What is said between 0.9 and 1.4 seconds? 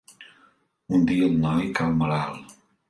Un dia el